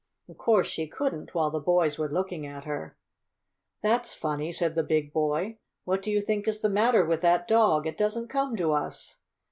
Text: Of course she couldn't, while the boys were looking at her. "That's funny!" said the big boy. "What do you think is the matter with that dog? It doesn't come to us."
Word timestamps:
Of 0.27 0.35
course 0.39 0.65
she 0.65 0.87
couldn't, 0.87 1.35
while 1.35 1.51
the 1.51 1.59
boys 1.59 1.99
were 1.99 2.09
looking 2.09 2.43
at 2.47 2.63
her. 2.63 2.97
"That's 3.83 4.15
funny!" 4.15 4.51
said 4.51 4.73
the 4.73 4.81
big 4.81 5.13
boy. 5.13 5.59
"What 5.83 6.01
do 6.01 6.09
you 6.09 6.21
think 6.21 6.47
is 6.47 6.61
the 6.61 6.69
matter 6.69 7.05
with 7.05 7.21
that 7.21 7.47
dog? 7.47 7.85
It 7.85 7.99
doesn't 7.99 8.27
come 8.27 8.55
to 8.57 8.71
us." 8.73 9.17